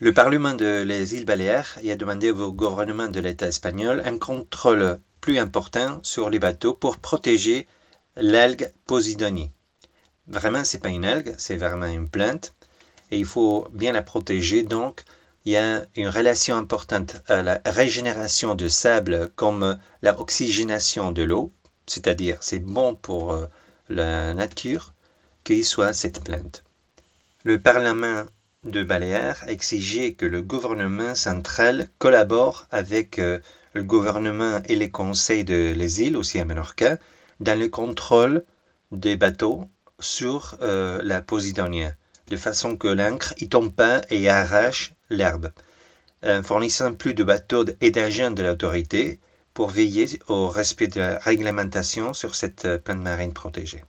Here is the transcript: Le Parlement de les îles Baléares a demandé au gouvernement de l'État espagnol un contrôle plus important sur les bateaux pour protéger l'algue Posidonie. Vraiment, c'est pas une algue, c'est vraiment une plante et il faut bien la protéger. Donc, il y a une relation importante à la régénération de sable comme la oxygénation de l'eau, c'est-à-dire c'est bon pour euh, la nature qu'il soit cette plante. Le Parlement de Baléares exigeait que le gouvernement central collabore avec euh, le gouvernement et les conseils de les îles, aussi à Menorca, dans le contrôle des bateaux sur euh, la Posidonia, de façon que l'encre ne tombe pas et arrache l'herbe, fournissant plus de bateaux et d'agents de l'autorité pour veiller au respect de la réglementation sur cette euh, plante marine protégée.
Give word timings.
Le 0.00 0.14
Parlement 0.14 0.54
de 0.54 0.82
les 0.82 1.16
îles 1.16 1.24
Baléares 1.24 1.76
a 1.84 1.96
demandé 1.96 2.30
au 2.30 2.52
gouvernement 2.52 3.08
de 3.08 3.18
l'État 3.18 3.48
espagnol 3.48 4.00
un 4.04 4.16
contrôle 4.16 5.00
plus 5.20 5.38
important 5.38 5.98
sur 6.04 6.30
les 6.30 6.38
bateaux 6.38 6.72
pour 6.72 6.98
protéger 6.98 7.66
l'algue 8.14 8.72
Posidonie. 8.86 9.50
Vraiment, 10.28 10.62
c'est 10.62 10.78
pas 10.78 10.90
une 10.90 11.04
algue, 11.04 11.34
c'est 11.36 11.56
vraiment 11.56 11.86
une 11.86 12.08
plante 12.08 12.54
et 13.10 13.18
il 13.18 13.24
faut 13.24 13.66
bien 13.72 13.90
la 13.90 14.02
protéger. 14.02 14.62
Donc, 14.62 15.02
il 15.44 15.54
y 15.54 15.56
a 15.56 15.84
une 15.96 16.08
relation 16.08 16.54
importante 16.54 17.16
à 17.26 17.42
la 17.42 17.60
régénération 17.66 18.54
de 18.54 18.68
sable 18.68 19.30
comme 19.34 19.80
la 20.02 20.20
oxygénation 20.20 21.10
de 21.10 21.24
l'eau, 21.24 21.52
c'est-à-dire 21.88 22.36
c'est 22.40 22.60
bon 22.60 22.94
pour 22.94 23.32
euh, 23.32 23.46
la 23.88 24.32
nature 24.32 24.94
qu'il 25.42 25.64
soit 25.64 25.92
cette 25.92 26.22
plante. 26.22 26.62
Le 27.42 27.60
Parlement 27.60 28.26
de 28.70 28.82
Baléares 28.82 29.48
exigeait 29.48 30.14
que 30.14 30.26
le 30.26 30.42
gouvernement 30.42 31.14
central 31.14 31.88
collabore 31.98 32.66
avec 32.70 33.18
euh, 33.18 33.38
le 33.72 33.82
gouvernement 33.82 34.60
et 34.66 34.76
les 34.76 34.90
conseils 34.90 35.44
de 35.44 35.72
les 35.76 36.02
îles, 36.02 36.16
aussi 36.16 36.38
à 36.38 36.44
Menorca, 36.44 36.98
dans 37.40 37.58
le 37.58 37.68
contrôle 37.68 38.44
des 38.92 39.16
bateaux 39.16 39.68
sur 40.00 40.56
euh, 40.62 41.00
la 41.02 41.22
Posidonia, 41.22 41.92
de 42.28 42.36
façon 42.36 42.76
que 42.76 42.88
l'encre 42.88 43.34
ne 43.40 43.46
tombe 43.46 43.72
pas 43.74 44.02
et 44.10 44.28
arrache 44.28 44.92
l'herbe, 45.10 45.50
fournissant 46.42 46.94
plus 46.94 47.14
de 47.14 47.22
bateaux 47.22 47.64
et 47.80 47.90
d'agents 47.90 48.32
de 48.32 48.42
l'autorité 48.42 49.20
pour 49.58 49.70
veiller 49.70 50.06
au 50.28 50.48
respect 50.48 50.86
de 50.86 51.00
la 51.00 51.18
réglementation 51.18 52.12
sur 52.12 52.36
cette 52.36 52.64
euh, 52.64 52.78
plante 52.78 53.00
marine 53.00 53.32
protégée. 53.32 53.82